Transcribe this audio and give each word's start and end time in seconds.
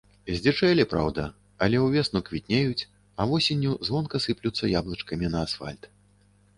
Здзічэлі, 0.35 0.85
праўда, 0.93 1.25
але 1.65 1.77
ўвесну 1.83 2.23
квітнеюць, 2.31 2.87
а 3.21 3.31
восенню 3.35 3.77
звонка 3.91 4.25
сыплюцца 4.27 4.75
яблычкамі 4.79 5.27
на 5.37 5.49
асфальт. 5.49 5.83